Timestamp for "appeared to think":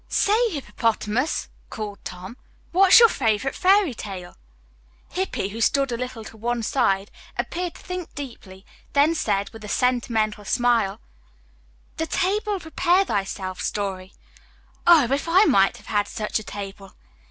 7.37-8.15